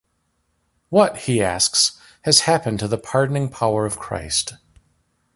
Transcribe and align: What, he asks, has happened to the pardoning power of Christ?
What, 0.89 1.15
he 1.15 1.43
asks, 1.43 2.01
has 2.23 2.39
happened 2.49 2.79
to 2.79 2.87
the 2.87 2.97
pardoning 2.97 3.49
power 3.49 3.85
of 3.85 3.99
Christ? 3.99 4.55